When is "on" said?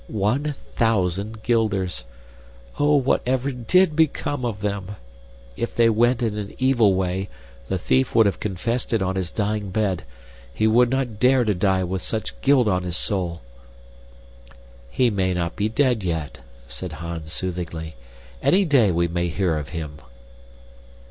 9.03-9.15, 12.67-12.81